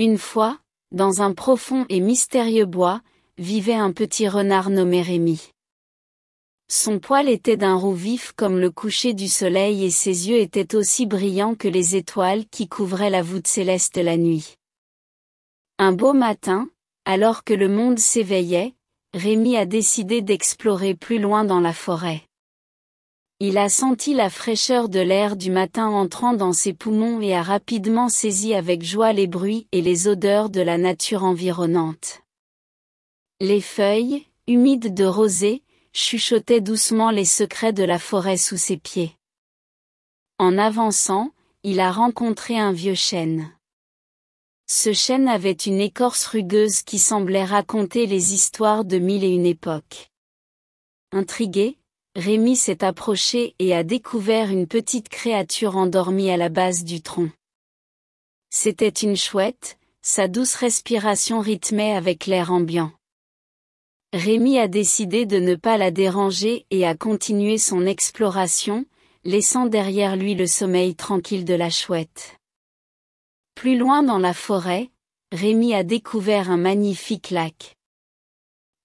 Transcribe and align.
Une 0.00 0.16
fois, 0.16 0.58
dans 0.92 1.20
un 1.20 1.34
profond 1.34 1.84
et 1.90 2.00
mystérieux 2.00 2.64
bois, 2.64 3.02
vivait 3.36 3.74
un 3.74 3.92
petit 3.92 4.28
renard 4.28 4.70
nommé 4.70 5.02
Rémi. 5.02 5.50
Son 6.68 6.98
poil 6.98 7.28
était 7.28 7.58
d'un 7.58 7.74
roux 7.74 7.92
vif 7.92 8.32
comme 8.34 8.58
le 8.58 8.70
coucher 8.70 9.12
du 9.12 9.28
soleil 9.28 9.84
et 9.84 9.90
ses 9.90 10.30
yeux 10.30 10.38
étaient 10.38 10.74
aussi 10.74 11.04
brillants 11.04 11.54
que 11.54 11.68
les 11.68 11.96
étoiles 11.96 12.46
qui 12.46 12.66
couvraient 12.66 13.10
la 13.10 13.20
voûte 13.20 13.46
céleste 13.46 13.98
la 13.98 14.16
nuit. 14.16 14.54
Un 15.78 15.92
beau 15.92 16.14
matin, 16.14 16.70
alors 17.04 17.44
que 17.44 17.52
le 17.52 17.68
monde 17.68 17.98
s'éveillait, 17.98 18.74
Rémi 19.12 19.58
a 19.58 19.66
décidé 19.66 20.22
d'explorer 20.22 20.94
plus 20.94 21.18
loin 21.18 21.44
dans 21.44 21.60
la 21.60 21.74
forêt. 21.74 22.22
Il 23.42 23.56
a 23.56 23.70
senti 23.70 24.12
la 24.12 24.28
fraîcheur 24.28 24.90
de 24.90 25.00
l'air 25.00 25.34
du 25.34 25.50
matin 25.50 25.88
entrant 25.88 26.34
dans 26.34 26.52
ses 26.52 26.74
poumons 26.74 27.22
et 27.22 27.34
a 27.34 27.42
rapidement 27.42 28.10
saisi 28.10 28.52
avec 28.52 28.82
joie 28.82 29.14
les 29.14 29.26
bruits 29.26 29.66
et 29.72 29.80
les 29.80 30.08
odeurs 30.08 30.50
de 30.50 30.60
la 30.60 30.76
nature 30.76 31.24
environnante. 31.24 32.20
Les 33.40 33.62
feuilles, 33.62 34.26
humides 34.46 34.92
de 34.92 35.06
rosée, 35.06 35.62
chuchotaient 35.94 36.60
doucement 36.60 37.10
les 37.10 37.24
secrets 37.24 37.72
de 37.72 37.82
la 37.82 37.98
forêt 37.98 38.36
sous 38.36 38.58
ses 38.58 38.76
pieds. 38.76 39.16
En 40.38 40.58
avançant, 40.58 41.30
il 41.62 41.80
a 41.80 41.92
rencontré 41.92 42.58
un 42.58 42.72
vieux 42.72 42.94
chêne. 42.94 43.50
Ce 44.66 44.92
chêne 44.92 45.28
avait 45.28 45.52
une 45.52 45.80
écorce 45.80 46.26
rugueuse 46.26 46.82
qui 46.82 46.98
semblait 46.98 47.44
raconter 47.44 48.04
les 48.04 48.34
histoires 48.34 48.84
de 48.84 48.98
mille 48.98 49.24
et 49.24 49.34
une 49.34 49.46
époques. 49.46 50.10
Intrigué, 51.10 51.79
Rémi 52.20 52.54
s'est 52.54 52.84
approché 52.84 53.54
et 53.58 53.74
a 53.74 53.82
découvert 53.82 54.50
une 54.50 54.66
petite 54.66 55.08
créature 55.08 55.78
endormie 55.78 56.30
à 56.30 56.36
la 56.36 56.50
base 56.50 56.84
du 56.84 57.00
tronc. 57.00 57.30
C'était 58.50 58.90
une 58.90 59.16
chouette, 59.16 59.78
sa 60.02 60.28
douce 60.28 60.54
respiration 60.54 61.40
rythmait 61.40 61.94
avec 61.94 62.26
l'air 62.26 62.52
ambiant. 62.52 62.92
Rémi 64.12 64.58
a 64.58 64.68
décidé 64.68 65.24
de 65.24 65.38
ne 65.38 65.54
pas 65.54 65.78
la 65.78 65.90
déranger 65.90 66.66
et 66.70 66.86
a 66.86 66.94
continué 66.94 67.56
son 67.56 67.86
exploration, 67.86 68.84
laissant 69.24 69.64
derrière 69.64 70.14
lui 70.14 70.34
le 70.34 70.46
sommeil 70.46 70.94
tranquille 70.96 71.46
de 71.46 71.54
la 71.54 71.70
chouette. 71.70 72.36
Plus 73.54 73.78
loin 73.78 74.02
dans 74.02 74.18
la 74.18 74.34
forêt, 74.34 74.90
Rémi 75.32 75.72
a 75.72 75.84
découvert 75.84 76.50
un 76.50 76.58
magnifique 76.58 77.30
lac. 77.30 77.78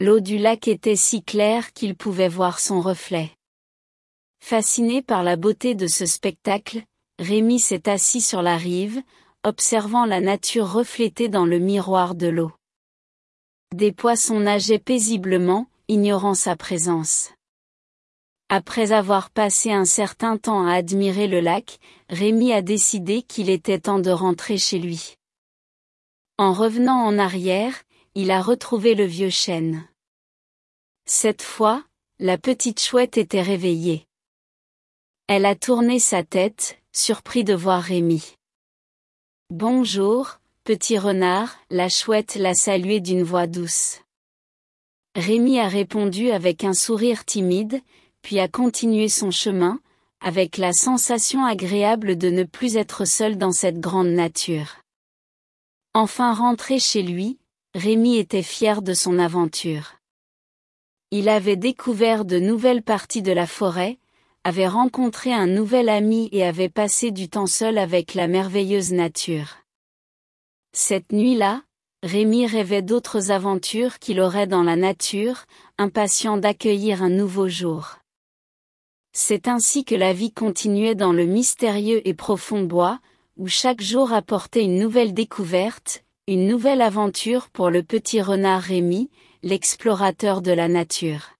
L'eau 0.00 0.18
du 0.18 0.38
lac 0.38 0.66
était 0.66 0.96
si 0.96 1.22
claire 1.22 1.72
qu'il 1.72 1.94
pouvait 1.94 2.28
voir 2.28 2.58
son 2.58 2.80
reflet. 2.80 3.30
Fasciné 4.40 5.02
par 5.02 5.22
la 5.22 5.36
beauté 5.36 5.76
de 5.76 5.86
ce 5.86 6.04
spectacle, 6.04 6.82
Rémi 7.20 7.60
s'est 7.60 7.88
assis 7.88 8.20
sur 8.20 8.42
la 8.42 8.56
rive, 8.56 9.00
observant 9.44 10.04
la 10.04 10.20
nature 10.20 10.72
reflétée 10.72 11.28
dans 11.28 11.46
le 11.46 11.60
miroir 11.60 12.16
de 12.16 12.26
l'eau. 12.26 12.50
Des 13.72 13.92
poissons 13.92 14.40
nageaient 14.40 14.80
paisiblement, 14.80 15.68
ignorant 15.86 16.34
sa 16.34 16.56
présence. 16.56 17.30
Après 18.48 18.90
avoir 18.90 19.30
passé 19.30 19.70
un 19.70 19.84
certain 19.84 20.38
temps 20.38 20.66
à 20.66 20.72
admirer 20.72 21.28
le 21.28 21.38
lac, 21.38 21.78
Rémi 22.08 22.52
a 22.52 22.62
décidé 22.62 23.22
qu'il 23.22 23.48
était 23.48 23.78
temps 23.78 24.00
de 24.00 24.10
rentrer 24.10 24.58
chez 24.58 24.80
lui. 24.80 25.14
En 26.36 26.52
revenant 26.52 26.98
en 26.98 27.16
arrière, 27.16 27.83
il 28.16 28.30
a 28.30 28.40
retrouvé 28.40 28.94
le 28.94 29.04
vieux 29.04 29.30
chêne. 29.30 29.88
Cette 31.04 31.42
fois, 31.42 31.84
la 32.20 32.38
petite 32.38 32.80
chouette 32.80 33.18
était 33.18 33.42
réveillée. 33.42 34.06
Elle 35.26 35.46
a 35.46 35.56
tourné 35.56 35.98
sa 35.98 36.22
tête, 36.22 36.78
surpris 36.92 37.42
de 37.42 37.54
voir 37.54 37.82
Rémi. 37.82 38.36
Bonjour, 39.50 40.38
petit 40.62 40.96
renard, 40.96 41.56
la 41.70 41.88
chouette 41.88 42.36
l'a 42.36 42.54
salué 42.54 43.00
d'une 43.00 43.24
voix 43.24 43.48
douce. 43.48 44.00
Rémi 45.16 45.58
a 45.58 45.66
répondu 45.66 46.30
avec 46.30 46.62
un 46.62 46.72
sourire 46.72 47.24
timide, 47.24 47.80
puis 48.22 48.38
a 48.38 48.46
continué 48.46 49.08
son 49.08 49.32
chemin, 49.32 49.80
avec 50.20 50.56
la 50.56 50.72
sensation 50.72 51.44
agréable 51.44 52.16
de 52.16 52.30
ne 52.30 52.44
plus 52.44 52.76
être 52.76 53.06
seul 53.06 53.36
dans 53.38 53.52
cette 53.52 53.80
grande 53.80 54.08
nature. 54.08 54.76
Enfin 55.94 56.32
rentré 56.32 56.78
chez 56.78 57.02
lui, 57.02 57.38
Rémi 57.76 58.18
était 58.18 58.44
fier 58.44 58.82
de 58.82 58.94
son 58.94 59.18
aventure. 59.18 59.94
Il 61.10 61.28
avait 61.28 61.56
découvert 61.56 62.24
de 62.24 62.38
nouvelles 62.38 62.84
parties 62.84 63.20
de 63.20 63.32
la 63.32 63.48
forêt, 63.48 63.98
avait 64.44 64.68
rencontré 64.68 65.32
un 65.32 65.48
nouvel 65.48 65.88
ami 65.88 66.28
et 66.30 66.44
avait 66.44 66.68
passé 66.68 67.10
du 67.10 67.28
temps 67.28 67.48
seul 67.48 67.78
avec 67.78 68.14
la 68.14 68.28
merveilleuse 68.28 68.92
nature. 68.92 69.56
Cette 70.72 71.10
nuit-là, 71.10 71.64
Rémi 72.04 72.46
rêvait 72.46 72.82
d'autres 72.82 73.32
aventures 73.32 73.98
qu'il 73.98 74.20
aurait 74.20 74.46
dans 74.46 74.62
la 74.62 74.76
nature, 74.76 75.44
impatient 75.76 76.36
d'accueillir 76.36 77.02
un 77.02 77.10
nouveau 77.10 77.48
jour. 77.48 77.96
C'est 79.12 79.48
ainsi 79.48 79.84
que 79.84 79.96
la 79.96 80.12
vie 80.12 80.32
continuait 80.32 80.94
dans 80.94 81.12
le 81.12 81.26
mystérieux 81.26 82.06
et 82.06 82.14
profond 82.14 82.62
bois, 82.62 83.00
où 83.36 83.48
chaque 83.48 83.80
jour 83.80 84.12
apportait 84.12 84.62
une 84.62 84.78
nouvelle 84.78 85.12
découverte, 85.12 86.04
une 86.26 86.46
nouvelle 86.46 86.80
aventure 86.80 87.50
pour 87.50 87.68
le 87.68 87.82
petit 87.82 88.22
renard 88.22 88.62
Rémi, 88.62 89.10
l'explorateur 89.42 90.40
de 90.40 90.52
la 90.52 90.68
nature. 90.68 91.33